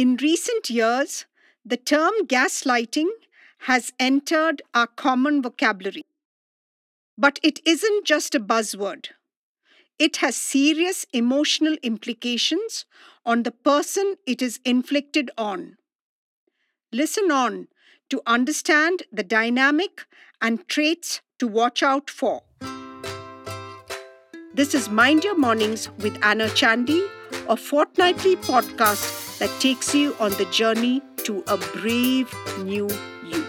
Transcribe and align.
In 0.00 0.16
recent 0.16 0.70
years, 0.70 1.26
the 1.62 1.76
term 1.76 2.14
gaslighting 2.24 3.10
has 3.68 3.92
entered 4.00 4.62
our 4.72 4.86
common 4.86 5.42
vocabulary. 5.42 6.06
But 7.18 7.38
it 7.42 7.60
isn't 7.66 8.06
just 8.06 8.34
a 8.34 8.40
buzzword. 8.40 9.08
It 9.98 10.16
has 10.24 10.36
serious 10.36 11.04
emotional 11.12 11.76
implications 11.82 12.86
on 13.26 13.42
the 13.42 13.50
person 13.50 14.14
it 14.26 14.40
is 14.40 14.58
inflicted 14.64 15.30
on. 15.36 15.76
Listen 16.90 17.30
on 17.30 17.68
to 18.08 18.22
understand 18.26 19.02
the 19.12 19.22
dynamic 19.22 20.06
and 20.40 20.66
traits 20.66 21.20
to 21.38 21.46
watch 21.46 21.82
out 21.82 22.08
for. 22.08 22.40
This 24.54 24.74
is 24.74 24.88
Mind 24.88 25.24
Your 25.24 25.36
Mornings 25.36 25.90
with 25.98 26.18
Anna 26.22 26.46
Chandy, 26.46 27.06
a 27.50 27.54
fortnightly 27.54 28.36
podcast 28.36 29.29
that 29.40 29.50
takes 29.58 29.92
you 29.94 30.14
on 30.20 30.30
the 30.32 30.44
journey 30.52 31.00
to 31.24 31.42
a 31.48 31.56
brave 31.56 32.30
new 32.58 32.86
you. 33.24 33.44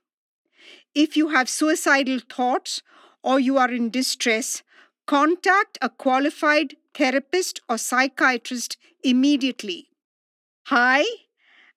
If 0.93 1.15
you 1.15 1.29
have 1.29 1.47
suicidal 1.47 2.19
thoughts 2.19 2.81
or 3.23 3.39
you 3.39 3.57
are 3.57 3.71
in 3.71 3.89
distress, 3.89 4.61
contact 5.07 5.77
a 5.81 5.87
qualified 5.87 6.75
therapist 6.93 7.61
or 7.69 7.77
psychiatrist 7.77 8.75
immediately. 9.01 9.87
Hi, 10.65 11.05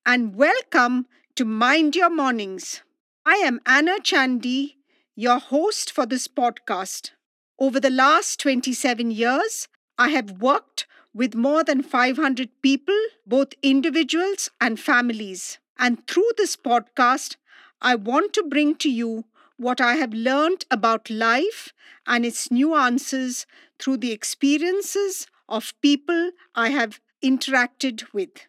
and 0.05 0.35
welcome 0.35 1.07
to 1.37 1.45
Mind 1.45 1.95
Your 1.95 2.11
Mornings. 2.11 2.83
I 3.25 3.37
am 3.37 3.61
Anna 3.67 4.01
Chandy, 4.01 4.79
your 5.15 5.39
host 5.39 5.93
for 5.93 6.07
this 6.07 6.27
podcast. 6.27 7.11
Over 7.57 7.79
the 7.79 7.91
last 7.91 8.41
27 8.41 9.13
years, 9.13 9.69
I 9.97 10.09
have 10.09 10.43
worked 10.43 10.89
with 11.15 11.37
more 11.37 11.63
than 11.63 11.85
500 11.85 12.51
people, 12.63 12.99
both 13.25 13.55
individuals 13.63 14.51
and 14.61 14.81
families. 14.81 15.61
And 15.79 16.05
through 16.09 16.31
this 16.37 16.57
podcast, 16.57 17.37
I 17.81 17.95
want 17.95 18.33
to 18.35 18.43
bring 18.43 18.77
to 18.77 18.91
you 18.91 19.25
what 19.57 19.81
I 19.81 19.95
have 19.97 20.13
learned 20.13 20.65
about 20.71 21.11
life 21.11 21.73
and 22.07 22.25
its 22.25 22.51
nuances 22.51 23.47
through 23.79 23.99
the 23.99 24.13
experiences 24.13 25.27
of 25.49 25.75
people 25.81 26.31
I 26.55 26.71
have 26.71 27.01
interacted 27.23 28.05
with. 28.13 28.47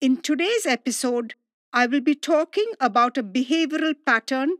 In 0.00 0.16
today's 0.16 0.64
episode, 0.64 1.34
I 1.72 1.86
will 1.86 2.00
be 2.00 2.14
talking 2.14 2.72
about 2.80 3.16
a 3.16 3.22
behavioral 3.22 3.94
pattern 4.04 4.56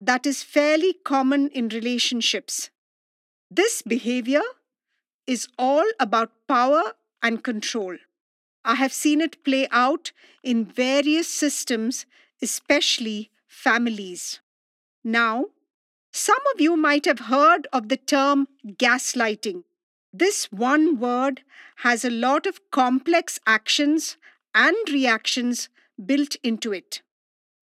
that 0.00 0.26
is 0.26 0.42
fairly 0.42 0.94
common 1.04 1.48
in 1.48 1.68
relationships. 1.68 2.70
This 3.50 3.82
behavior 3.82 4.42
is 5.26 5.48
all 5.58 5.84
about 5.98 6.30
power 6.48 6.94
and 7.22 7.42
control. 7.42 7.96
I 8.64 8.76
have 8.76 8.92
seen 8.92 9.20
it 9.20 9.44
play 9.44 9.66
out 9.70 10.12
in 10.42 10.64
various 10.64 11.28
systems, 11.28 12.06
especially 12.40 13.30
families. 13.48 14.40
Now, 15.04 15.46
some 16.12 16.40
of 16.54 16.60
you 16.60 16.76
might 16.76 17.06
have 17.06 17.20
heard 17.20 17.66
of 17.72 17.88
the 17.88 17.96
term 17.96 18.46
gaslighting. 18.66 19.64
This 20.12 20.52
one 20.52 20.98
word 21.00 21.42
has 21.76 22.04
a 22.04 22.10
lot 22.10 22.46
of 22.46 22.70
complex 22.70 23.40
actions 23.46 24.16
and 24.54 24.76
reactions 24.90 25.68
built 26.04 26.36
into 26.42 26.72
it. 26.72 27.02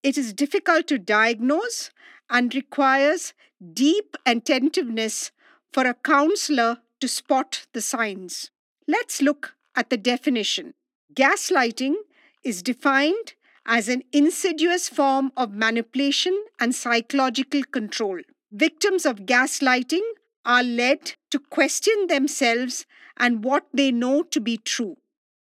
It 0.04 0.18
is 0.18 0.34
difficult 0.34 0.88
to 0.88 0.98
diagnose 0.98 1.92
and 2.30 2.54
requires 2.54 3.34
deep 3.74 4.16
attentiveness 4.26 5.32
for 5.74 5.86
a 5.86 5.94
counselor 5.94 6.80
to 7.00 7.08
spot 7.08 7.66
the 7.74 7.82
signs. 7.82 8.52
Let's 8.88 9.22
look 9.22 9.56
at 9.76 9.90
the 9.90 9.98
definition. 9.98 10.74
Gaslighting 11.14 11.96
is 12.44 12.62
defined 12.62 13.34
as 13.66 13.90
an 13.90 14.04
insidious 14.12 14.90
form 14.90 15.32
of 15.36 15.54
manipulation 15.54 16.46
and 16.60 16.74
psychological 16.74 17.64
control. 17.64 18.20
Victims 18.52 19.06
of 19.06 19.26
gaslighting 19.26 20.08
are 20.46 20.64
led 20.64 21.14
to 21.30 21.40
question 21.40 22.08
themselves 22.08 22.86
and 23.18 23.44
what 23.44 23.68
they 23.74 23.92
know 23.92 24.24
to 24.24 24.40
be 24.40 24.58
true. 24.58 24.98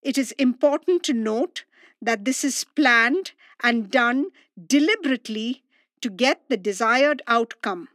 It 0.01 0.17
is 0.17 0.31
important 0.33 1.03
to 1.03 1.13
note 1.13 1.65
that 2.01 2.25
this 2.25 2.43
is 2.43 2.63
planned 2.63 3.31
and 3.61 3.91
done 3.91 4.27
deliberately 4.67 5.63
to 6.01 6.09
get 6.09 6.41
the 6.49 6.57
desired 6.57 7.21
outcome. 7.27 7.89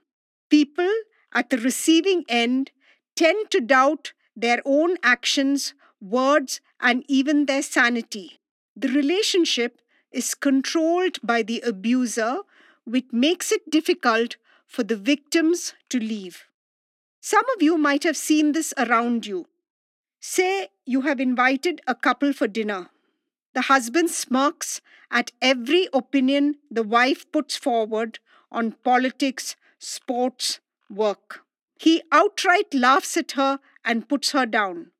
People 0.50 0.91
at 1.32 1.50
the 1.50 1.59
receiving 1.59 2.25
end 2.28 2.70
tend 3.16 3.50
to 3.50 3.60
doubt 3.60 4.12
their 4.37 4.60
own 4.65 4.97
actions, 5.03 5.75
words, 6.00 6.60
and 6.81 7.04
even 7.09 7.47
their 7.47 7.62
sanity. 7.62 8.38
The 8.76 8.88
relationship 8.88 9.81
is 10.12 10.34
controlled 10.34 11.19
by 11.22 11.42
the 11.42 11.60
abuser, 11.60 12.38
which 12.84 13.06
makes 13.12 13.50
it 13.50 13.71
difficult 13.71 14.36
for 14.66 14.82
the 14.82 14.97
victims 14.97 15.75
to 15.88 15.98
leave. 15.98 16.44
Some 17.21 17.44
of 17.56 17.62
you 17.62 17.78
might 17.78 18.04
have 18.04 18.16
seen 18.16 18.53
this 18.53 18.75
around 18.76 19.26
you. 19.26 19.47
Say 20.21 20.69
you 20.84 21.03
have 21.03 21.21
invited 21.21 21.81
a 21.86 21.94
couple 21.94 22.32
for 22.32 22.47
dinner. 22.47 22.91
The 23.54 23.62
husband 23.62 24.10
smirks 24.10 24.81
at 25.10 25.32
every 25.41 25.88
opinion 25.92 26.56
the 26.70 26.82
wife 26.82 27.31
puts 27.32 27.56
forward 27.56 28.19
on 28.50 28.72
politics, 28.72 29.56
sports, 29.78 30.60
work. 30.91 31.44
He 31.78 32.03
outright 32.12 32.75
laughs 32.75 33.16
at 33.16 33.32
her 33.32 33.60
and 33.84 34.09
puts 34.09 34.32
her 34.32 34.47
down. 34.47 34.91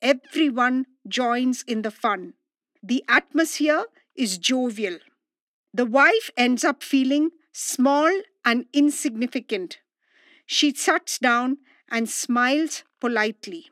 Everyone 0.00 0.86
joins 1.08 1.62
in 1.66 1.82
the 1.82 1.90
fun. 1.90 2.34
The 2.82 3.04
atmosphere 3.08 3.84
is 4.14 4.38
jovial. 4.38 4.98
The 5.72 5.86
wife 5.86 6.30
ends 6.36 6.64
up 6.64 6.82
feeling 6.82 7.30
small 7.52 8.10
and 8.44 8.66
insignificant. 8.72 9.78
She 10.46 10.72
sits 10.72 11.18
down 11.18 11.58
and 11.88 12.08
smiles 12.08 12.84
politely. 13.00 13.70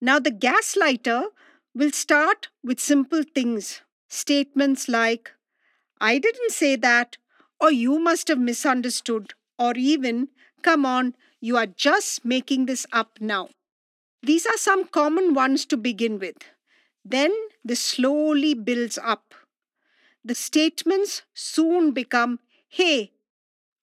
Now, 0.00 0.18
the 0.18 0.30
gaslighter 0.30 1.26
will 1.74 1.90
start 1.90 2.48
with 2.62 2.78
simple 2.80 3.22
things, 3.34 3.80
statements 4.08 4.88
like, 4.88 5.32
I 6.00 6.18
didn't 6.18 6.52
say 6.52 6.76
that, 6.76 7.16
or 7.60 7.72
you 7.72 7.98
must 7.98 8.28
have 8.28 8.38
misunderstood, 8.38 9.34
or 9.58 9.74
even, 9.76 10.28
come 10.62 10.86
on, 10.86 11.14
you 11.40 11.56
are 11.56 11.66
just 11.66 12.24
making 12.24 12.66
this 12.66 12.86
up 12.92 13.18
now. 13.20 13.48
These 14.22 14.46
are 14.46 14.56
some 14.56 14.86
common 14.86 15.34
ones 15.34 15.66
to 15.66 15.76
begin 15.76 16.18
with. 16.18 16.36
Then 17.04 17.34
this 17.64 17.80
slowly 17.80 18.54
builds 18.54 18.98
up. 18.98 19.34
The 20.24 20.34
statements 20.34 21.22
soon 21.34 21.90
become, 21.92 22.38
hey, 22.68 23.12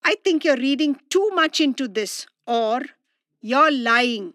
I 0.03 0.15
think 0.23 0.43
you're 0.43 0.57
reading 0.57 0.99
too 1.09 1.29
much 1.33 1.61
into 1.61 1.87
this, 1.87 2.25
or 2.47 2.81
you're 3.41 3.71
lying, 3.71 4.33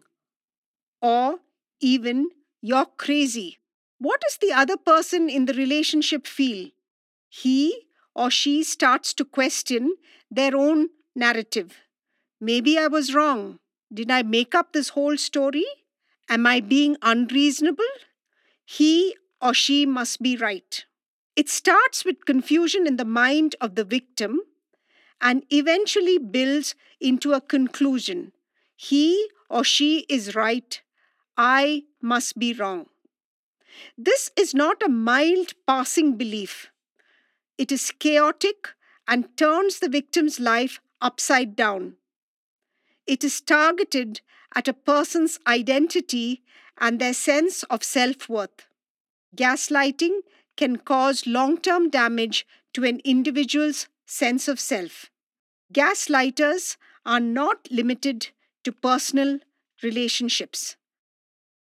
or 1.01 1.41
even, 1.81 2.31
you're 2.67 2.87
crazy. 2.97 3.59
What 3.99 4.21
does 4.21 4.39
the 4.41 4.53
other 4.53 4.77
person 4.77 5.31
in 5.31 5.47
the 5.47 5.55
relationship 5.55 6.27
feel? 6.27 6.71
He 7.29 7.83
or 8.15 8.31
she 8.31 8.65
starts 8.65 9.15
to 9.15 9.25
question 9.25 9.95
their 10.31 10.57
own 10.57 10.89
narrative. 11.15 11.77
Maybe 12.41 12.77
I 12.77 12.89
was 12.89 13.15
wrong. 13.15 13.61
Did 13.93 14.11
I 14.11 14.23
make 14.23 14.55
up 14.55 14.73
this 14.73 14.91
whole 14.91 15.17
story? 15.17 15.65
Am 16.29 16.45
I 16.47 16.61
being 16.61 16.97
unreasonable? 17.03 17.95
He 18.65 19.15
or 19.41 19.55
she 19.55 19.87
must 19.87 20.21
be 20.21 20.37
right. 20.37 20.85
It 21.37 21.49
starts 21.49 22.05
with 22.05 22.25
confusion 22.25 22.87
in 22.87 22.97
the 22.97 23.05
mind 23.05 23.55
of 23.61 23.77
the 23.77 23.85
victim 23.85 24.41
and 25.21 25.45
eventually 25.51 26.19
builds 26.19 26.75
into 27.01 27.33
a 27.33 27.41
conclusion. 27.41 28.33
He 28.75 29.29
or 29.49 29.63
she 29.63 30.01
is 30.09 30.35
right. 30.35 30.81
I 31.37 31.85
must 32.01 32.39
be 32.39 32.53
wrong. 32.53 32.87
This 33.99 34.31
is 34.37 34.55
not 34.55 34.83
a 34.83 34.89
mild 34.89 35.53
passing 35.67 36.17
belief. 36.17 36.71
It 37.59 37.71
is 37.71 37.93
chaotic 37.93 38.69
and 39.07 39.37
turns 39.37 39.79
the 39.79 39.89
victim's 39.89 40.41
life 40.41 40.81
upside 41.01 41.57
down. 41.57 41.97
It 43.07 43.23
is 43.23 43.41
targeted 43.41 44.21
at 44.55 44.69
a 44.69 44.73
person's 44.73 45.39
identity 45.47 46.43
and 46.79 46.99
their 46.99 47.15
sense 47.15 47.63
of 47.65 47.85
self 47.85 48.29
worth. 48.29 48.67
Gaslighting 49.35 50.21
can 50.57 50.79
cause 50.79 51.27
long 51.27 51.59
term 51.59 51.91
damage 51.91 52.47
to 52.73 52.85
an 52.85 53.01
individual's 53.05 53.89
sense 54.07 54.49
of 54.49 54.59
self. 54.59 55.11
Gaslighters 55.73 56.77
are 57.05 57.21
not 57.21 57.69
limited 57.71 58.31
to 58.65 58.73
personal 58.73 59.39
relationships. 59.83 60.77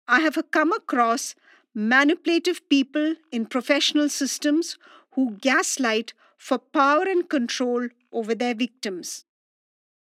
I 0.08 0.20
have 0.20 0.38
come 0.52 0.72
across 0.72 1.36
manipulative 1.74 2.68
people 2.70 3.16
in 3.32 3.46
professional 3.48 4.10
systems 4.10 4.78
who 5.12 5.38
gaslight 5.42 6.14
for 6.38 6.58
power 6.60 7.04
and 7.04 7.28
control 7.28 7.88
over 8.12 8.36
their 8.36 8.54
victims. 8.54 9.26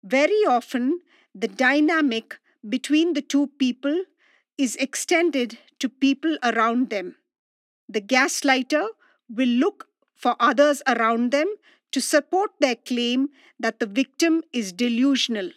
Very 0.04 0.44
often, 0.48 1.00
the 1.34 1.48
dynamic 1.48 2.40
between 2.68 3.14
the 3.14 3.22
two 3.22 3.48
people 3.48 4.04
is 4.58 4.76
extended 4.78 5.58
to 5.80 5.90
people 5.90 6.38
around 6.44 6.90
them. 6.90 7.16
The 7.88 8.02
gaslighter 8.02 8.88
will 9.30 9.48
look 9.48 9.88
for 10.16 10.36
others 10.40 10.82
around 10.88 11.32
them 11.32 11.56
to 11.92 12.02
support 12.02 12.52
their 12.60 12.76
claim 12.76 13.30
that 13.60 13.80
the 13.80 13.86
victim 13.86 14.44
is 14.52 14.74
delusional. 14.74 15.52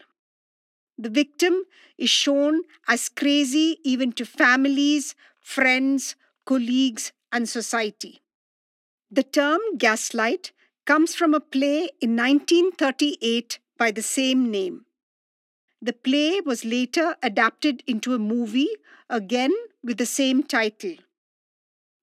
The 0.98 1.10
victim 1.10 1.62
is 1.96 2.10
shown 2.10 2.62
as 2.88 3.08
crazy 3.08 3.78
even 3.84 4.12
to 4.12 4.26
families, 4.26 5.14
friends, 5.40 6.16
colleagues, 6.44 7.12
and 7.30 7.48
society. 7.48 8.20
The 9.10 9.22
term 9.22 9.60
gaslight 9.78 10.52
comes 10.86 11.14
from 11.14 11.34
a 11.34 11.40
play 11.40 11.90
in 12.00 12.16
1938 12.16 13.60
by 13.78 13.92
the 13.92 14.02
same 14.02 14.50
name. 14.50 14.86
The 15.80 15.92
play 15.92 16.40
was 16.40 16.64
later 16.64 17.14
adapted 17.22 17.84
into 17.86 18.12
a 18.12 18.18
movie, 18.18 18.70
again 19.08 19.52
with 19.84 19.98
the 19.98 20.06
same 20.06 20.42
title. 20.42 20.96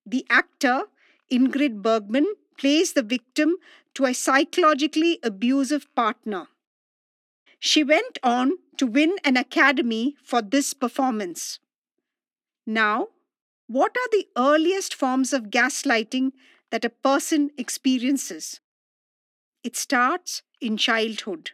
The 0.05 0.25
actor, 0.29 0.83
Ingrid 1.29 1.81
Bergman, 1.81 2.27
plays 2.57 2.93
the 2.93 3.03
victim 3.03 3.57
to 3.95 4.05
a 4.05 4.13
psychologically 4.13 5.19
abusive 5.21 5.93
partner. 5.95 6.47
She 7.59 7.83
went 7.83 8.17
on 8.23 8.53
to 8.77 8.87
win 8.87 9.15
an 9.23 9.37
Academy 9.37 10.15
for 10.23 10.41
this 10.41 10.73
performance. 10.73 11.59
Now, 12.65 13.09
what 13.67 13.95
are 13.97 14.09
the 14.11 14.27
earliest 14.37 14.93
forms 14.93 15.33
of 15.33 15.49
gaslighting 15.49 16.31
that 16.69 16.85
a 16.85 16.89
person 16.89 17.51
experiences? 17.57 18.59
It 19.63 19.75
starts 19.75 20.43
in 20.61 20.77
childhood. 20.77 21.51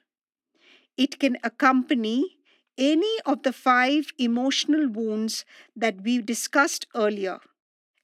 It 0.98 1.20
can 1.20 1.38
accompany 1.44 2.38
any 2.78 3.20
of 3.26 3.44
the 3.44 3.54
five 3.54 4.12
emotional 4.18 4.88
wounds 4.88 5.46
that 5.76 6.02
we 6.02 6.22
discussed 6.22 6.88
earlier. 6.96 7.40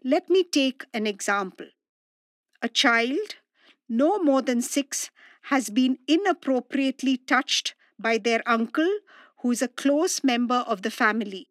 Let 0.04 0.30
me 0.30 0.44
take 0.44 0.86
an 0.94 1.08
example. 1.08 1.68
A 2.62 2.70
child, 2.70 3.36
no 3.90 4.20
more 4.20 4.42
than 4.42 4.62
six, 4.62 5.12
has 5.44 5.70
been 5.70 6.00
inappropriately 6.08 7.18
touched 7.18 7.76
by 8.00 8.18
their 8.18 8.42
uncle, 8.46 9.00
who 9.42 9.52
is 9.52 9.62
a 9.62 9.68
close 9.68 10.24
member 10.24 10.64
of 10.68 10.82
the 10.82 10.92
family. 10.92 11.48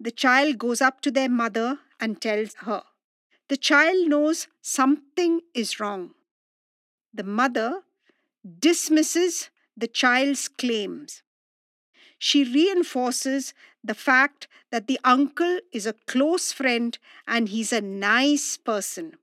The 0.00 0.10
child 0.10 0.58
goes 0.58 0.80
up 0.80 1.00
to 1.02 1.10
their 1.10 1.28
mother 1.28 1.78
and 2.00 2.20
tells 2.20 2.54
her. 2.60 2.82
The 3.48 3.56
child 3.56 4.08
knows 4.08 4.48
something 4.62 5.40
is 5.54 5.78
wrong. 5.78 6.14
The 7.12 7.24
mother 7.24 7.82
dismisses 8.58 9.50
the 9.76 9.88
child's 9.88 10.48
claims. 10.48 11.22
She 12.18 12.44
reinforces 12.44 13.54
the 13.82 13.94
fact 13.94 14.48
that 14.70 14.86
the 14.86 14.98
uncle 15.04 15.60
is 15.72 15.86
a 15.86 15.92
close 15.92 16.52
friend 16.52 16.98
and 17.26 17.48
he's 17.48 17.72
a 17.72 17.80
nice 17.80 18.56
person. 18.56 19.18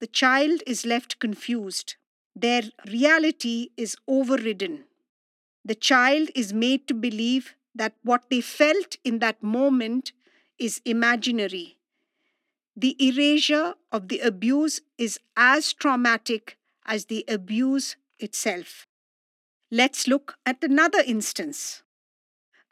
The 0.00 0.06
child 0.06 0.62
is 0.66 0.86
left 0.86 1.18
confused. 1.18 1.96
Their 2.34 2.62
reality 2.86 3.70
is 3.76 3.96
overridden. 4.06 4.87
The 5.64 5.74
child 5.74 6.30
is 6.34 6.52
made 6.52 6.86
to 6.88 6.94
believe 6.94 7.54
that 7.74 7.94
what 8.02 8.30
they 8.30 8.40
felt 8.40 8.96
in 9.04 9.18
that 9.20 9.42
moment 9.42 10.12
is 10.58 10.80
imaginary. 10.84 11.78
The 12.76 12.96
erasure 13.04 13.74
of 13.90 14.08
the 14.08 14.20
abuse 14.20 14.80
is 14.96 15.18
as 15.36 15.72
traumatic 15.72 16.58
as 16.86 17.06
the 17.06 17.24
abuse 17.28 17.96
itself. 18.18 18.86
Let's 19.70 20.08
look 20.08 20.36
at 20.46 20.62
another 20.62 21.02
instance. 21.06 21.82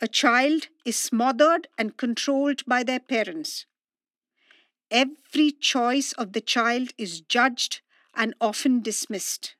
A 0.01 0.09
child 0.09 0.69
is 0.85 0.97
smothered 0.97 1.69
and 1.79 1.97
controlled 1.97 2.65
by 2.67 2.83
their 2.83 3.01
parents. 3.01 3.67
Every 4.91 5.51
choice 5.51 6.13
of 6.13 6.33
the 6.33 6.41
child 6.41 6.93
is 6.97 7.21
judged 7.21 7.81
and 8.15 8.35
often 8.41 8.81
dismissed. 8.81 9.57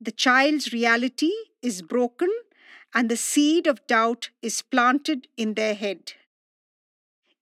The 0.00 0.12
child's 0.12 0.72
reality 0.72 1.32
is 1.62 1.82
broken 1.82 2.30
and 2.94 3.08
the 3.08 3.16
seed 3.16 3.66
of 3.66 3.86
doubt 3.86 4.30
is 4.42 4.62
planted 4.62 5.28
in 5.36 5.54
their 5.54 5.74
head. 5.74 6.14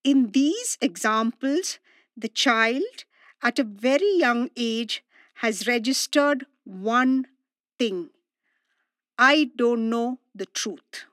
In 0.05 0.31
these 0.33 0.79
examples, 0.81 1.79
the 2.17 2.29
child 2.29 3.05
at 3.43 3.59
a 3.59 3.65
very 3.65 4.17
young 4.17 4.51
age 4.57 5.03
has 5.37 5.67
registered 5.67 6.47
one 6.65 7.27
thing 7.79 8.11
I 9.21 9.51
don't 9.57 9.91
know 9.91 10.21
the 10.33 10.47
truth. 10.47 11.07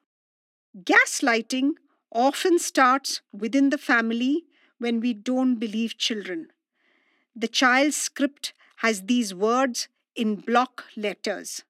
Gaslighting 0.77 1.71
often 2.11 2.59
starts 2.59 3.21
within 3.33 3.71
the 3.71 3.79
family 3.79 4.43
when 4.77 4.99
we 4.99 5.13
don't 5.13 5.55
believe 5.55 5.97
children. 5.97 6.49
The 7.35 7.47
child's 7.47 7.95
script 7.95 8.53
has 8.77 9.03
these 9.03 9.33
words 9.33 9.87
in 10.15 10.35
block 10.35 10.85
letters 10.95 11.63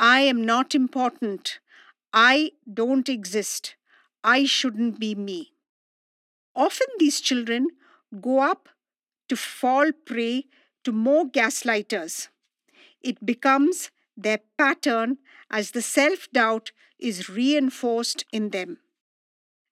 I 0.00 0.20
am 0.22 0.44
not 0.44 0.74
important. 0.74 1.60
I 2.12 2.52
don't 2.72 3.08
exist. 3.08 3.76
I 4.24 4.44
shouldn't 4.46 4.98
be 4.98 5.14
me. 5.14 5.52
Often 6.56 6.88
these 6.98 7.20
children 7.20 7.68
go 8.20 8.40
up 8.40 8.68
to 9.28 9.36
fall 9.36 9.92
prey 9.92 10.46
to 10.84 10.92
more 10.92 11.26
gaslighters. 11.26 12.28
It 13.02 13.24
becomes 13.24 13.90
their 14.16 14.40
pattern 14.58 15.18
as 15.50 15.72
the 15.72 15.82
self 15.82 16.30
doubt 16.32 16.72
is 16.98 17.28
reinforced 17.28 18.24
in 18.32 18.50
them. 18.50 18.78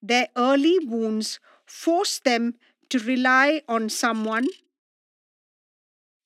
Their 0.03 0.29
early 0.37 0.79
wounds 0.81 1.41
force 1.67 2.19
them 2.21 2.57
to 2.91 2.99
rely 2.99 3.63
on 3.69 3.89
someone 3.89 4.47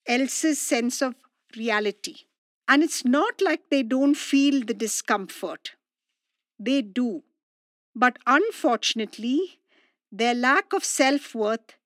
else's 0.06 0.60
sense 0.60 1.02
of 1.02 1.14
reality. 1.56 2.24
And 2.72 2.82
it's 2.82 3.04
not 3.04 3.40
like 3.40 3.68
they 3.70 3.82
don't 3.84 4.16
feel 4.16 4.64
the 4.64 4.74
discomfort, 4.74 5.72
they 6.58 6.82
do. 6.82 7.22
But 7.94 8.18
unfortunately, 8.26 9.60
their 10.10 10.34
lack 10.34 10.72
of 10.72 10.84
self 10.84 11.34
worth 11.34 11.76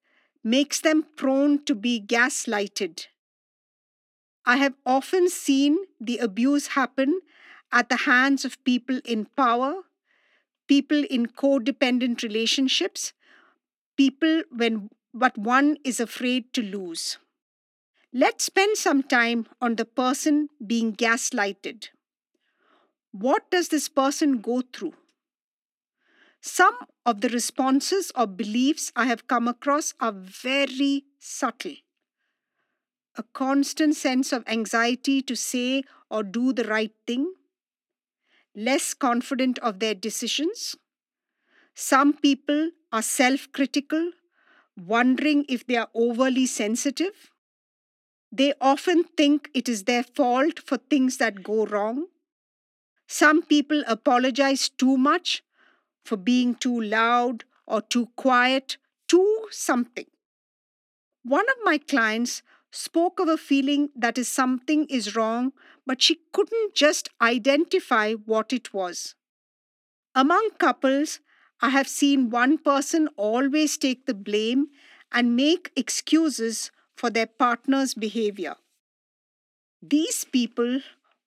makes 0.45 0.81
them 0.81 1.07
prone 1.17 1.65
to 1.65 1.75
be 1.75 2.01
gaslighted 2.01 3.07
I 4.47 4.57
have 4.59 4.75
often 4.87 5.29
seen 5.29 5.77
the 6.01 6.19
abuse 6.19 6.69
happen 6.69 7.21
at 7.73 7.89
the 7.89 7.97
hands 7.97 8.45
of 8.45 8.63
people 8.65 9.01
in 9.05 9.27
power, 9.37 9.83
people 10.69 11.05
in 11.11 11.27
codependent 11.27 12.23
relationships, 12.23 13.13
people 13.97 14.45
when 14.51 14.91
but 15.15 15.39
one 15.39 15.79
is 15.85 16.01
afraid 16.01 16.53
to 16.55 16.63
lose. 16.63 17.19
Let's 18.17 18.45
spend 18.45 18.79
some 18.79 19.03
time 19.03 19.47
on 19.61 19.77
the 19.77 19.85
person 19.85 20.49
being 20.67 20.95
gaslighted. 20.95 21.89
What 23.13 23.51
does 23.51 23.69
this 23.69 23.89
person 23.89 24.39
go 24.41 24.63
through? 24.73 24.95
Some 26.41 26.77
of 27.05 27.21
the 27.21 27.29
responses 27.29 28.11
or 28.17 28.27
beliefs 28.27 28.91
I 28.97 29.05
have 29.05 29.27
come 29.27 29.47
across 29.49 29.93
are 30.01 30.13
very 30.13 31.05
subtle 31.19 31.75
a 33.17 33.23
constant 33.33 33.97
sense 33.97 34.33
of 34.33 34.45
anxiety 34.47 35.23
to 35.23 35.35
say 35.35 35.83
or 36.11 36.23
do 36.23 36.53
the 36.53 36.65
right 36.65 36.93
thing, 37.07 37.33
less 38.55 38.95
confident 38.95 39.59
of 39.61 39.81
their 39.81 39.95
decisions. 39.95 40.77
Some 41.75 42.15
people 42.15 42.71
are 42.93 43.03
self 43.03 43.51
critical, 43.53 44.13
wondering 44.77 45.45
if 45.49 45.67
they 45.67 45.77
are 45.77 45.89
overly 45.95 46.47
sensitive. 46.47 47.31
They 48.31 48.55
often 48.61 49.05
think 49.05 49.51
it 49.55 49.69
is 49.69 49.85
their 49.85 50.03
fault 50.05 50.61
for 50.61 50.77
things 50.79 51.17
that 51.19 51.43
go 51.43 51.67
wrong. 51.67 52.07
Some 53.09 53.43
people 53.43 53.83
apologize 53.89 54.69
too 54.69 54.97
much 54.97 55.43
for 56.05 56.17
being 56.17 56.55
too 56.55 56.81
loud 56.81 57.45
or 57.67 57.83
too 57.83 58.07
quiet, 58.17 58.79
too 59.09 59.49
something. 59.51 60.07
One 61.25 61.47
of 61.51 61.57
my 61.63 61.77
clients 61.77 62.43
spoke 62.73 63.19
of 63.21 63.29
a 63.29 63.37
feeling 63.37 63.91
that 63.95 64.17
is 64.17 64.29
something 64.29 64.87
is 64.87 65.15
wrong, 65.15 65.53
but 65.85 66.01
she 66.01 66.21
couldn't 66.33 66.75
just 66.75 67.11
identify 67.21 68.15
what 68.15 68.53
it 68.53 68.73
was. 68.73 69.15
Among 70.17 70.51
couples, 70.59 71.21
I 71.61 71.69
have 71.71 71.89
seen 71.89 72.31
one 72.31 72.59
person 72.59 73.09
always 73.17 73.77
take 73.79 74.07
the 74.07 74.15
blame 74.15 74.67
and 75.13 75.37
make 75.37 75.71
excuses 75.77 76.71
for 76.97 77.11
their 77.11 77.27
partner's 77.27 77.95
behavior. 77.95 78.57
These 79.83 80.25
people 80.25 80.83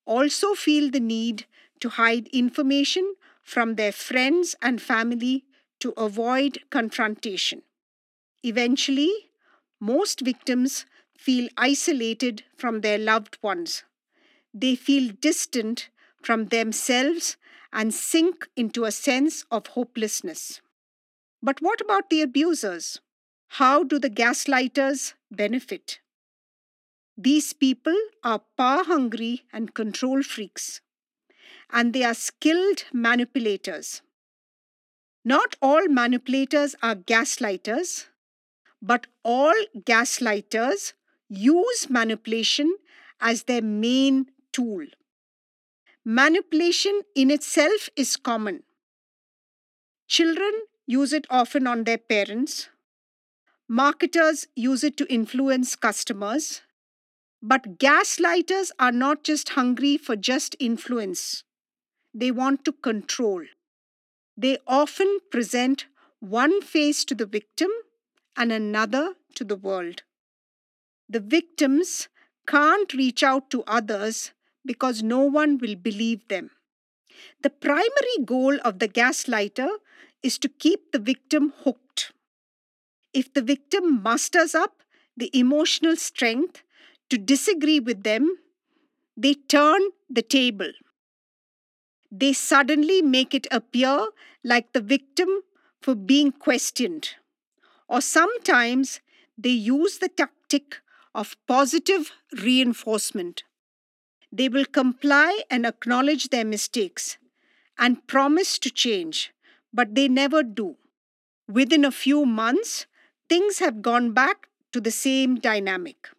also 0.06 0.54
feel 0.54 0.92
the 0.92 1.00
need 1.00 1.46
to 1.80 1.90
hide 1.90 2.28
information 2.28 3.16
from 3.42 3.76
their 3.76 3.92
friends 3.92 4.56
and 4.62 4.82
family 4.82 5.46
to 5.80 5.92
avoid 5.92 6.60
confrontation. 6.70 7.64
Eventually, 8.44 9.32
most 9.80 10.22
victims 10.22 10.86
feel 11.18 11.50
isolated 11.58 12.44
from 12.58 12.82
their 12.82 12.98
loved 12.98 13.38
ones. 13.42 13.84
They 14.54 14.76
feel 14.76 15.14
distant 15.14 15.90
from 16.24 16.48
themselves 16.48 17.38
and 17.74 17.94
sink 17.94 18.48
into 18.56 18.86
a 18.86 18.92
sense 18.92 19.46
of 19.52 19.68
hopelessness. 19.68 20.62
But 21.42 21.62
what 21.62 21.82
about 21.82 22.10
the 22.10 22.22
abusers? 22.22 23.00
How 23.54 23.84
do 23.84 24.00
the 24.00 24.10
gaslighters 24.10 25.14
benefit? 25.32 26.00
These 27.18 27.52
people 27.54 27.98
are 28.24 28.44
power 28.58 28.84
hungry 28.84 29.44
and 29.52 29.74
control 29.74 30.24
freaks, 30.24 30.82
and 31.70 31.92
they 31.92 32.04
are 32.04 32.14
skilled 32.14 32.86
manipulators. 32.94 34.02
Not 35.26 35.58
all 35.62 35.88
manipulators 35.90 36.76
are 36.82 36.96
gaslighters, 36.96 38.08
but 38.82 39.08
all 39.24 39.56
gaslighters 39.82 40.94
use 41.28 41.90
manipulation 41.90 42.78
as 43.20 43.44
their 43.44 43.62
main 43.62 44.32
tool. 44.54 44.86
Manipulation 46.06 47.02
in 47.16 47.30
itself 47.30 47.90
is 47.96 48.16
common. 48.16 48.64
Children 50.08 50.54
use 50.88 51.12
it 51.14 51.28
often 51.30 51.68
on 51.68 51.84
their 51.84 51.98
parents. 51.98 52.70
Marketers 53.72 54.48
use 54.56 54.84
it 54.84 54.98
to 54.98 55.14
influence 55.14 55.76
customers. 55.76 56.62
But 57.42 57.78
gaslighters 57.78 58.72
are 58.80 58.92
not 58.92 59.24
just 59.24 59.50
hungry 59.50 59.96
for 59.96 60.16
just 60.16 60.56
influence, 60.60 61.44
they 62.14 62.32
want 62.32 62.66
to 62.66 62.72
control. 62.72 63.46
They 64.36 64.58
often 64.66 65.20
present 65.32 65.86
one 66.20 66.62
face 66.62 67.06
to 67.06 67.16
the 67.16 67.28
victim 67.28 67.70
and 68.36 68.52
another 68.52 69.14
to 69.36 69.44
the 69.44 69.56
world. 69.56 70.02
The 71.08 71.20
victims 71.20 72.10
can't 72.48 72.92
reach 72.94 73.22
out 73.22 73.52
to 73.52 73.64
others 73.68 74.32
because 74.66 75.04
no 75.04 75.20
one 75.20 75.60
will 75.60 75.76
believe 75.76 76.28
them. 76.28 76.50
The 77.44 77.52
primary 77.52 78.18
goal 78.26 78.58
of 78.66 78.80
the 78.80 78.88
gaslighter 78.88 79.70
is 80.24 80.38
to 80.40 80.50
keep 80.50 80.92
the 80.92 81.00
victim 81.00 81.54
hooked. 81.64 81.89
If 83.14 83.34
the 83.34 83.42
victim 83.42 84.02
musters 84.04 84.54
up 84.54 84.84
the 85.18 85.30
emotional 85.34 85.96
strength 85.96 86.64
to 87.10 87.18
disagree 87.18 87.80
with 87.80 88.04
them, 88.04 88.38
they 89.18 89.34
turn 89.34 89.82
the 90.10 90.22
table. 90.22 90.72
They 92.12 92.34
suddenly 92.34 93.02
make 93.02 93.34
it 93.34 93.48
appear 93.52 94.08
like 94.44 94.74
the 94.74 94.82
victim 94.82 95.30
for 95.82 95.96
being 95.96 96.32
questioned. 96.32 97.10
Or 97.88 98.02
sometimes 98.02 99.02
they 99.38 99.50
use 99.50 99.98
the 99.98 100.10
tactic 100.10 100.78
of 101.14 101.38
positive 101.48 102.12
reinforcement. 102.42 103.44
They 104.32 104.50
will 104.50 104.66
comply 104.66 105.42
and 105.50 105.66
acknowledge 105.66 106.30
their 106.30 106.46
mistakes 106.46 107.18
and 107.78 108.06
promise 108.08 108.60
to 108.60 108.70
change, 108.70 109.32
but 109.74 109.96
they 109.96 110.08
never 110.08 110.44
do. 110.44 110.78
Within 111.48 111.84
a 111.84 111.92
few 111.92 112.26
months, 112.26 112.86
things 113.30 113.60
have 113.60 113.82
gone 113.82 114.12
back 114.12 114.50
to 114.74 114.82
the 114.82 114.92
same 114.92 115.36
dynamic. 115.36 116.10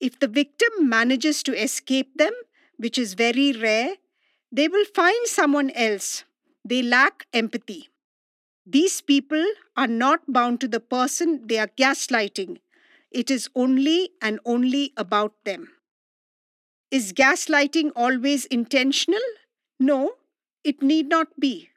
If 0.00 0.18
the 0.18 0.28
victim 0.28 0.88
manages 0.88 1.42
to 1.44 1.60
escape 1.60 2.16
them, 2.16 2.32
which 2.76 2.98
is 2.98 3.14
very 3.14 3.52
rare, 3.52 3.96
they 4.52 4.68
will 4.68 4.84
find 4.84 5.26
someone 5.26 5.70
else. 5.70 6.24
They 6.64 6.82
lack 6.82 7.26
empathy. 7.32 7.88
These 8.66 9.00
people 9.00 9.44
are 9.76 9.86
not 9.86 10.20
bound 10.32 10.60
to 10.60 10.68
the 10.68 10.80
person 10.80 11.46
they 11.46 11.58
are 11.58 11.70
gaslighting. 11.78 12.58
It 13.10 13.30
is 13.30 13.48
only 13.54 14.10
and 14.20 14.40
only 14.44 14.92
about 14.96 15.32
them. 15.44 15.70
Is 16.90 17.12
gaslighting 17.12 17.92
always 17.96 18.44
intentional? 18.46 19.20
No, 19.80 20.14
it 20.64 20.82
need 20.82 21.08
not 21.08 21.38
be. 21.40 21.70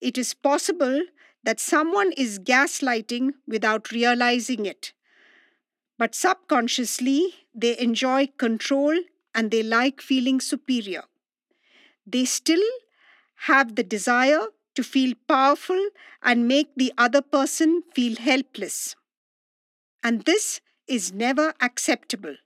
It 0.00 0.18
is 0.18 0.34
possible 0.34 1.02
that 1.44 1.60
someone 1.60 2.12
is 2.12 2.38
gaslighting 2.38 3.34
without 3.46 3.90
realizing 3.90 4.66
it. 4.66 4.92
But 5.98 6.14
subconsciously, 6.14 7.34
they 7.54 7.78
enjoy 7.78 8.28
control 8.38 8.98
and 9.34 9.50
they 9.50 9.62
like 9.62 10.00
feeling 10.00 10.40
superior. 10.40 11.04
They 12.06 12.24
still 12.24 12.62
have 13.46 13.74
the 13.74 13.82
desire 13.84 14.46
to 14.74 14.82
feel 14.82 15.14
powerful 15.28 15.88
and 16.22 16.48
make 16.48 16.74
the 16.76 16.92
other 16.96 17.22
person 17.22 17.82
feel 17.94 18.16
helpless. 18.16 18.96
And 20.02 20.24
this 20.24 20.60
is 20.86 21.12
never 21.12 21.54
acceptable. 21.60 22.36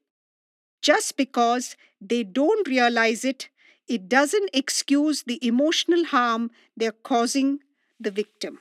Just 0.83 1.17
because 1.17 1.77
they 2.01 2.23
don't 2.23 2.69
realize 2.69 3.25
it, 3.25 3.49
it 3.89 4.09
doesn't 4.09 4.51
excuse 4.53 5.23
the 5.25 5.39
emotional 5.47 6.05
harm 6.07 6.51
they're 6.77 6.93
causing 6.93 7.61
the 8.01 8.11
victim. 8.11 8.59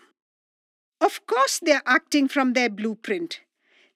Of 1.02 1.26
course, 1.28 1.60
they're 1.62 1.82
acting 1.86 2.28
from 2.28 2.54
their 2.54 2.70
blueprint. 2.70 3.42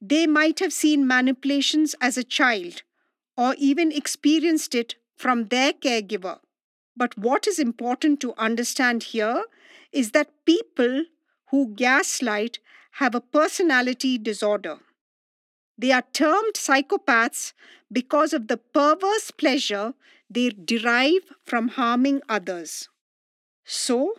They 0.02 0.28
might 0.28 0.60
have 0.60 0.74
seen 0.74 1.08
manipulations 1.08 1.96
as 2.02 2.18
a 2.18 2.24
child 2.24 2.84
or 3.38 3.56
even 3.58 3.92
experienced 3.92 4.76
it 4.76 4.96
from 5.16 5.46
their 5.46 5.74
caregiver. 5.74 6.40
But 6.96 7.18
what 7.18 7.48
is 7.48 7.60
important 7.60 8.20
to 8.22 8.34
understand 8.38 9.04
here 9.04 9.46
is 9.92 10.12
that 10.12 10.46
people 10.46 11.06
who 11.50 11.74
gaslight 11.76 12.60
have 12.94 13.16
a 13.16 13.22
personality 13.22 14.18
disorder. 14.18 14.80
They 15.78 15.92
are 15.92 16.04
termed 16.14 16.56
psychopaths 16.56 17.54
because 17.92 18.34
of 18.34 18.48
the 18.48 18.58
perverse 18.58 19.32
pleasure 19.32 19.94
they 20.30 20.50
derive 20.50 21.32
from 21.44 21.70
harming 21.70 22.22
others. 22.30 22.90
So, 23.64 24.16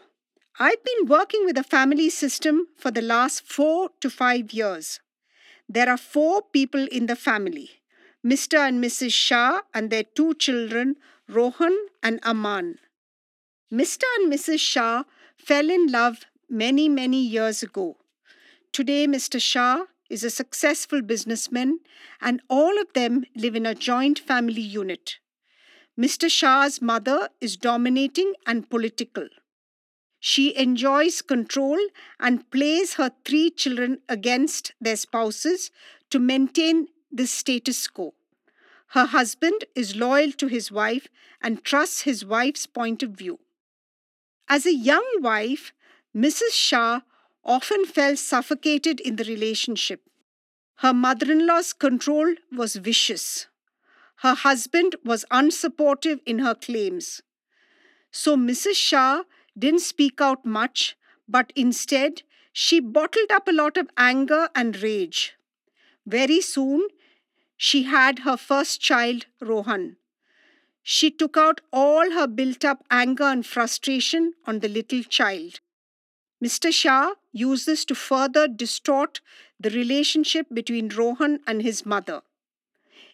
I've 0.62 0.84
been 0.84 1.08
working 1.08 1.46
with 1.46 1.56
a 1.56 1.62
family 1.62 2.10
system 2.10 2.66
for 2.76 2.90
the 2.90 3.00
last 3.00 3.46
four 3.46 3.88
to 4.00 4.10
five 4.10 4.52
years. 4.52 5.00
There 5.66 5.88
are 5.88 5.96
four 5.96 6.42
people 6.42 6.86
in 6.92 7.06
the 7.06 7.16
family 7.16 7.70
Mr. 8.22 8.58
and 8.58 8.84
Mrs. 8.84 9.14
Shah 9.14 9.62
and 9.72 9.88
their 9.88 10.02
two 10.02 10.34
children, 10.34 10.96
Rohan 11.26 11.74
and 12.02 12.20
Aman. 12.24 12.78
Mr. 13.72 14.02
and 14.18 14.30
Mrs. 14.30 14.60
Shah 14.60 15.04
fell 15.38 15.70
in 15.70 15.86
love 15.86 16.26
many, 16.50 16.90
many 16.90 17.22
years 17.22 17.62
ago. 17.62 17.96
Today, 18.70 19.06
Mr. 19.06 19.40
Shah 19.40 19.86
is 20.10 20.22
a 20.22 20.28
successful 20.28 21.00
businessman, 21.00 21.78
and 22.20 22.42
all 22.50 22.78
of 22.78 22.92
them 22.92 23.24
live 23.34 23.56
in 23.56 23.64
a 23.64 23.74
joint 23.74 24.18
family 24.18 24.60
unit. 24.60 25.20
Mr. 25.98 26.30
Shah's 26.30 26.82
mother 26.82 27.30
is 27.40 27.56
dominating 27.56 28.34
and 28.46 28.68
political. 28.68 29.26
She 30.20 30.54
enjoys 30.54 31.22
control 31.22 31.78
and 32.20 32.48
plays 32.50 32.94
her 32.94 33.10
three 33.24 33.50
children 33.50 34.00
against 34.08 34.72
their 34.78 34.96
spouses 34.96 35.70
to 36.10 36.18
maintain 36.18 36.88
the 37.10 37.26
status 37.26 37.88
quo. 37.88 38.14
Her 38.88 39.06
husband 39.06 39.64
is 39.74 39.96
loyal 39.96 40.32
to 40.32 40.46
his 40.46 40.70
wife 40.70 41.08
and 41.40 41.64
trusts 41.64 42.02
his 42.02 42.24
wife's 42.24 42.66
point 42.66 43.02
of 43.02 43.12
view. 43.12 43.38
As 44.48 44.66
a 44.66 44.74
young 44.74 45.06
wife, 45.20 45.72
Mrs. 46.14 46.52
Shah 46.52 47.00
often 47.44 47.86
felt 47.86 48.18
suffocated 48.18 49.00
in 49.00 49.16
the 49.16 49.24
relationship. 49.24 50.02
Her 50.76 50.92
mother 50.92 51.30
in 51.30 51.46
law's 51.46 51.72
control 51.72 52.34
was 52.52 52.76
vicious. 52.76 53.46
Her 54.16 54.34
husband 54.34 54.96
was 55.04 55.24
unsupportive 55.30 56.20
in 56.26 56.40
her 56.40 56.54
claims. 56.54 57.22
So 58.10 58.36
Mrs. 58.36 58.74
Shah 58.74 59.22
didn't 59.58 59.80
speak 59.80 60.20
out 60.20 60.44
much, 60.44 60.96
but 61.28 61.52
instead 61.54 62.22
she 62.52 62.80
bottled 62.80 63.30
up 63.30 63.48
a 63.48 63.52
lot 63.52 63.76
of 63.76 63.90
anger 63.96 64.48
and 64.54 64.82
rage. 64.82 65.34
Very 66.06 66.40
soon, 66.40 66.88
she 67.56 67.84
had 67.84 68.20
her 68.20 68.36
first 68.36 68.80
child, 68.80 69.26
Rohan. 69.40 69.96
She 70.82 71.10
took 71.10 71.36
out 71.36 71.60
all 71.72 72.10
her 72.12 72.26
built 72.26 72.64
up 72.64 72.84
anger 72.90 73.24
and 73.24 73.44
frustration 73.44 74.32
on 74.46 74.60
the 74.60 74.68
little 74.68 75.02
child. 75.02 75.60
Mr. 76.42 76.72
Shah 76.72 77.14
used 77.32 77.66
this 77.66 77.84
to 77.84 77.94
further 77.94 78.48
distort 78.48 79.20
the 79.58 79.70
relationship 79.70 80.46
between 80.52 80.88
Rohan 80.88 81.40
and 81.46 81.60
his 81.60 81.84
mother. 81.84 82.22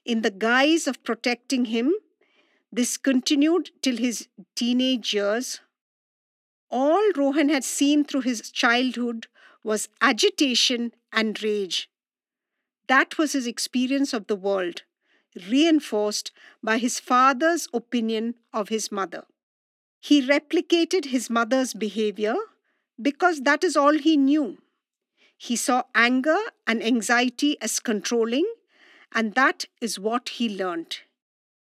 In 0.04 0.22
the 0.22 0.30
guise 0.30 0.86
of 0.86 1.02
protecting 1.02 1.66
him, 1.66 1.92
this 2.70 2.96
continued 2.96 3.70
till 3.82 3.96
his 3.96 4.28
teenage 4.54 5.12
years. 5.12 5.60
All 6.70 7.10
Rohan 7.14 7.48
had 7.48 7.64
seen 7.64 8.04
through 8.04 8.22
his 8.22 8.50
childhood 8.50 9.26
was 9.62 9.88
agitation 10.00 10.92
and 11.12 11.40
rage. 11.42 11.88
That 12.88 13.18
was 13.18 13.32
his 13.32 13.46
experience 13.46 14.12
of 14.12 14.26
the 14.26 14.36
world, 14.36 14.82
reinforced 15.48 16.30
by 16.62 16.78
his 16.78 17.00
father's 17.00 17.68
opinion 17.72 18.34
of 18.52 18.68
his 18.68 18.92
mother. 18.92 19.24
He 20.00 20.26
replicated 20.26 21.06
his 21.06 21.28
mother's 21.28 21.74
behavior 21.74 22.36
because 23.00 23.40
that 23.40 23.64
is 23.64 23.76
all 23.76 23.98
he 23.98 24.16
knew. 24.16 24.58
He 25.36 25.56
saw 25.56 25.82
anger 25.94 26.38
and 26.66 26.82
anxiety 26.82 27.60
as 27.60 27.80
controlling, 27.80 28.46
and 29.12 29.34
that 29.34 29.66
is 29.80 29.98
what 29.98 30.30
he 30.30 30.48
learned. 30.48 30.98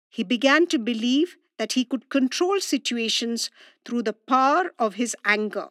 He 0.09 0.23
began 0.23 0.67
to 0.67 0.77
believe 0.79 1.37
that 1.63 1.79
he 1.79 1.85
could 1.85 2.09
control 2.09 2.59
situations 2.59 3.49
through 3.85 4.03
the 4.03 4.11
power 4.11 4.73
of 4.77 4.95
his 4.95 5.15
anger. 5.23 5.69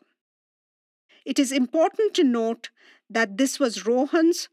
It 1.27 1.39
is 1.39 1.53
important 1.53 2.15
to 2.15 2.25
note 2.25 2.71
that 3.11 3.37
this 3.37 3.61
was 3.61 3.85
Rohan's 3.85 4.49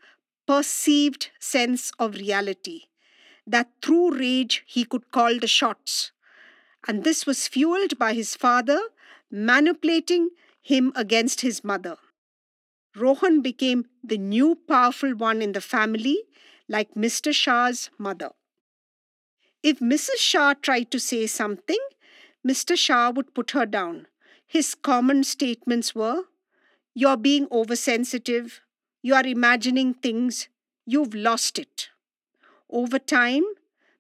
perceived 0.46 1.30
sense 1.40 1.94
of 1.98 2.16
reality, 2.16 2.88
that 3.48 3.70
through 3.82 4.18
rage 4.20 4.66
he 4.68 4.84
could 4.84 5.12
call 5.12 5.40
the 5.40 5.48
shots. 5.48 6.12
And 6.86 7.06
this 7.06 7.26
was 7.26 7.48
fueled 7.48 7.98
by 7.98 8.14
his 8.14 8.36
father 8.36 8.82
manipulating 9.32 10.32
him 10.62 10.92
against 10.94 11.40
his 11.40 11.64
mother. 11.64 11.96
Rohan 12.98 13.42
became 13.42 13.86
the 14.04 14.18
new 14.18 14.56
powerful 14.68 15.16
one 15.16 15.42
in 15.42 15.54
the 15.54 15.62
family, 15.62 16.18
like 16.68 16.96
Mr. 16.96 17.34
Shah's 17.34 17.90
mother. 17.98 18.32
If 19.62 19.80
Mrs. 19.80 20.18
Shah 20.18 20.54
tried 20.54 20.90
to 20.92 21.00
say 21.00 21.28
something, 21.28 21.80
Mr. 22.48 22.78
Shah 22.78 23.10
would 23.12 23.34
put 23.34 23.52
her 23.52 23.66
down. 23.66 24.08
His 24.48 24.74
common 24.74 25.24
statements 25.24 25.94
were, 25.94 26.24
You're 26.94 27.18
being 27.18 27.48
oversensitive, 27.52 28.62
you 29.02 29.14
are 29.16 29.26
imagining 29.26 29.94
things, 29.94 30.48
you've 30.86 31.14
lost 31.14 31.60
it. 31.60 31.90
Over 32.70 33.00
time, 33.00 33.44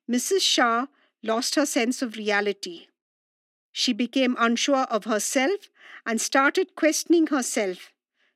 Mrs. 0.10 0.42
Shah 0.42 0.88
lost 1.24 1.56
her 1.56 1.66
sense 1.66 2.02
of 2.02 2.16
reality. 2.16 2.88
She 3.72 3.94
became 3.94 4.36
unsure 4.40 4.86
of 4.86 5.04
herself 5.04 5.70
and 6.06 6.22
started 6.22 6.76
questioning 6.76 7.28
herself. 7.28 7.92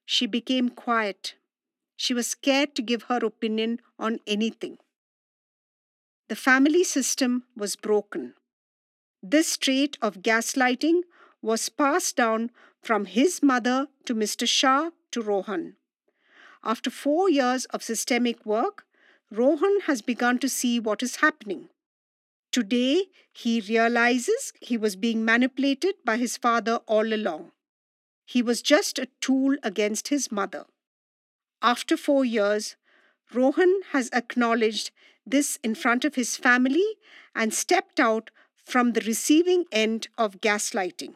She 0.06 0.26
became 0.26 0.70
quiet. 0.70 1.36
She 1.96 2.14
was 2.14 2.28
scared 2.28 2.76
to 2.76 2.82
give 2.82 3.04
her 3.04 3.20
opinion 3.24 3.80
on 3.98 4.20
anything. 4.28 4.78
The 6.30 6.36
family 6.36 6.84
system 6.84 7.44
was 7.56 7.76
broken. 7.76 8.34
This 9.22 9.58
trait 9.58 9.98
of 10.02 10.22
gaslighting 10.22 11.02
was 11.42 11.70
passed 11.70 12.16
down 12.16 12.52
from 12.82 13.06
his 13.06 13.44
mother 13.44 13.88
to 14.06 14.16
Mr. 14.16 14.48
Shah 14.48 14.92
to 15.12 15.22
Rohan. 15.22 15.76
After 16.64 16.90
four 16.90 17.30
years 17.30 17.66
of 17.66 17.84
systemic 17.84 18.46
work, 18.46 18.86
Rohan 19.30 19.82
has 19.88 20.02
begun 20.02 20.40
to 20.40 20.50
see 20.50 20.80
what 20.80 21.04
is 21.04 21.18
happening. 21.18 21.70
Today, 22.52 23.06
he 23.34 23.62
realizes 23.62 24.54
he 24.62 24.78
was 24.78 24.96
being 24.96 25.26
manipulated 25.26 25.96
by 26.06 26.18
his 26.18 26.38
father 26.38 26.76
all 26.86 27.14
along. 27.14 27.52
He 28.26 28.42
was 28.42 28.62
just 28.62 29.00
a 29.00 29.10
tool 29.20 29.58
against 29.64 30.08
his 30.08 30.32
mother. 30.32 30.66
After 31.62 31.98
four 31.98 32.24
years, 32.24 32.76
Rohan 33.34 33.82
has 33.92 34.10
acknowledged 34.12 34.92
this 35.26 35.60
in 35.64 35.76
front 35.76 36.04
of 36.06 36.16
his 36.16 36.36
family 36.38 36.98
and 37.36 37.54
stepped 37.54 38.00
out 38.00 38.32
from 38.66 38.94
the 38.94 39.02
receiving 39.02 39.66
end 39.72 40.08
of 40.18 40.42
gaslighting. 40.42 41.14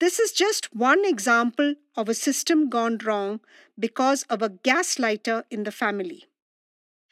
This 0.00 0.18
is 0.18 0.32
just 0.32 0.74
one 0.74 1.04
example 1.04 1.74
of 1.96 2.08
a 2.08 2.14
system 2.14 2.68
gone 2.68 2.98
wrong 3.04 3.40
because 3.78 4.24
of 4.24 4.42
a 4.42 4.50
gaslighter 4.50 5.44
in 5.50 5.62
the 5.62 5.70
family. 5.70 6.24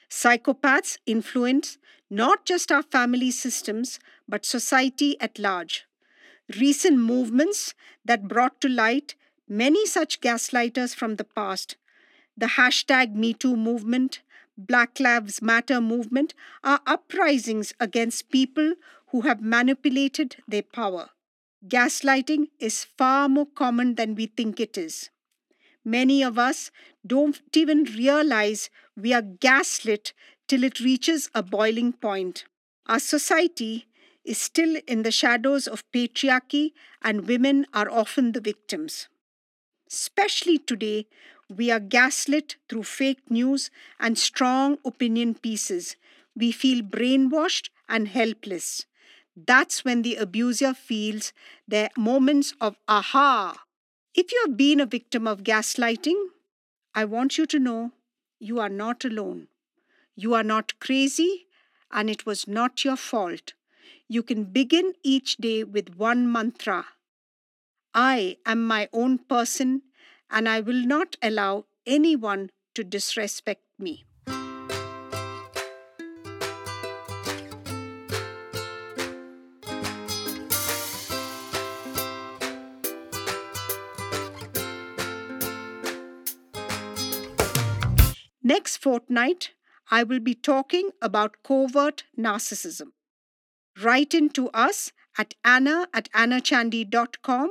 Psychopaths 0.09 0.99
influence 1.07 1.79
not 2.11 2.45
just 2.45 2.73
our 2.73 2.83
family 2.83 3.31
systems, 3.31 4.01
but 4.29 4.45
society 4.45 5.19
at 5.21 5.39
large. 5.39 5.87
Recent 6.59 6.99
movements 6.99 7.75
that 8.05 8.27
brought 8.27 8.61
to 8.61 8.69
light 8.69 9.15
many 9.49 9.87
such 9.87 10.21
gaslighters 10.21 10.93
from 10.93 11.15
the 11.15 11.25
past, 11.25 11.77
the 12.41 12.47
hashtag 12.47 13.15
MeToo 13.15 13.55
movement, 13.57 14.21
Black 14.57 14.99
Lives 14.99 15.43
Matter 15.43 15.81
movement, 15.81 16.33
are 16.65 16.81
uprisings 16.87 17.75
against 17.79 18.31
people 18.31 18.75
who 19.09 19.23
have 19.23 19.43
manipulated 19.43 20.37
their 20.49 20.63
power. 20.63 21.11
Gaslighting 21.69 22.47
is 22.59 22.85
far 22.85 23.29
more 23.29 23.47
common 23.47 23.97
than 23.97 24.15
we 24.15 24.27
think 24.27 24.59
it 24.59 24.79
is. 24.79 25.11
Many 25.85 26.23
of 26.23 26.39
us 26.39 26.71
don't 27.07 27.41
even 27.55 27.85
realize 27.85 28.71
we 28.97 29.13
are 29.13 29.23
gaslit 29.23 30.15
till 30.49 30.65
it 30.65 30.81
reaches 30.81 31.31
a 31.35 31.43
boiling 31.43 31.93
point. 31.93 32.45
Our 32.87 33.01
society 33.01 33.87
is 34.25 34.39
still 34.39 34.81
in 34.87 35.03
the 35.03 35.11
shadows 35.11 35.67
of 35.67 35.85
patriarchy, 35.93 36.73
and 37.03 37.29
women 37.29 37.67
are 37.75 37.91
often 37.91 38.33
the 38.33 38.41
victims. 38.41 39.09
Especially 39.93 40.59
today, 40.59 41.07
we 41.49 41.71
are 41.71 41.81
gaslit 41.81 42.57
through 42.69 42.85
fake 42.85 43.31
news 43.31 43.71
and 43.99 44.17
strong 44.19 44.79
opinion 44.85 45.35
pieces. 45.35 45.97
We 46.37 46.53
feel 46.53 46.83
brainwashed 46.83 47.71
and 47.89 48.09
helpless. 48.09 48.87
That's 49.37 49.85
when 49.85 50.03
the 50.03 50.17
abuser 50.17 50.75
feels 50.75 51.33
their 51.67 51.91
moments 51.97 52.55
of 52.61 52.77
aha 52.89 53.65
if 54.15 54.33
you 54.33 54.43
have 54.47 54.57
been 54.57 54.81
a 54.81 54.87
victim 54.87 55.27
of 55.27 55.45
gaslighting, 55.45 56.21
I 56.95 57.05
want 57.05 57.39
you 57.39 57.47
to 57.47 57.59
know 57.59 57.93
you 58.41 58.61
are 58.61 58.69
not 58.69 59.05
alone. 59.05 59.49
You 60.17 60.35
are 60.35 60.45
not 60.45 60.79
crazy, 60.81 61.47
and 61.93 62.11
it 62.11 62.27
was 62.27 62.49
not 62.49 62.85
your 62.85 62.97
fault. 62.97 63.55
You 64.09 64.23
can 64.23 64.45
begin 64.45 64.95
each 65.03 65.37
day 65.39 65.65
with 65.65 65.97
one 65.97 66.31
mantra 66.31 66.87
I 67.95 68.37
am 68.47 68.67
my 68.67 68.89
own 68.93 69.19
person, 69.19 69.83
and 70.31 70.49
I 70.49 70.61
will 70.61 70.87
not 70.87 71.17
allow 71.23 71.67
anyone 71.87 72.51
to 72.75 72.85
disrespect 72.85 73.63
me. 73.79 74.05
Next 88.43 88.79
fortnight, 88.79 89.51
I 89.91 90.03
will 90.03 90.21
be 90.21 90.35
talking 90.35 90.91
about 91.03 91.37
covert 91.45 92.05
narcissism. 92.19 92.93
Write 93.83 94.15
in 94.15 94.29
to 94.31 94.49
us 94.51 94.93
at 95.19 95.35
anna 95.45 95.89
at 95.93 96.11
annachandy.com 96.13 97.51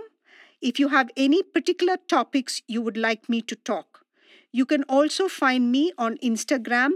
if 0.62 0.80
you 0.80 0.90
have 0.90 1.10
any 1.16 1.42
particular 1.44 1.98
topics 2.08 2.62
you 2.68 2.82
would 2.82 2.98
like 2.98 3.30
me 3.30 3.42
to 3.42 3.56
talk. 3.56 4.06
You 4.52 4.66
can 4.66 4.84
also 4.84 5.28
find 5.28 5.72
me 5.72 5.92
on 5.98 6.18
Instagram 6.18 6.92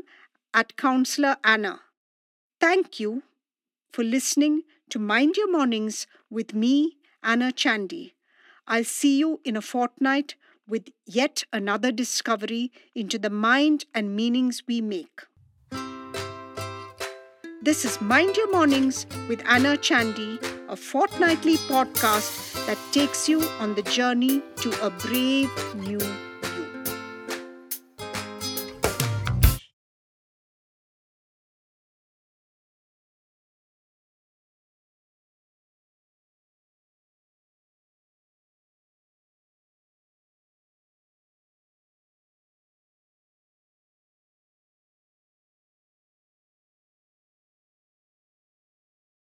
at 0.53 0.75
Counselor 0.75 1.37
Anna. 1.43 1.81
Thank 2.59 2.99
you 2.99 3.23
for 3.91 4.03
listening 4.03 4.63
to 4.89 4.99
Mind 4.99 5.37
Your 5.37 5.51
Mornings 5.51 6.07
with 6.29 6.53
me, 6.53 6.97
Anna 7.23 7.51
Chandy. 7.51 8.13
I'll 8.67 8.83
see 8.83 9.17
you 9.17 9.39
in 9.43 9.55
a 9.55 9.61
fortnight 9.61 10.35
with 10.67 10.89
yet 11.05 11.43
another 11.51 11.91
discovery 11.91 12.71
into 12.95 13.19
the 13.19 13.29
mind 13.29 13.85
and 13.93 14.15
meanings 14.15 14.63
we 14.67 14.81
make. 14.81 15.21
This 17.61 17.85
is 17.85 18.01
Mind 18.01 18.35
Your 18.35 18.51
Mornings 18.51 19.05
with 19.27 19.41
Anna 19.45 19.77
Chandy, 19.77 20.37
a 20.73 20.75
fortnightly 20.75 21.55
podcast 21.69 22.29
that 22.65 22.79
takes 22.91 23.29
you 23.29 23.39
on 23.59 23.75
the 23.75 23.83
journey 23.83 24.41
to 24.55 24.69
a 24.81 24.89
brave 24.89 25.51
new 25.75 26.01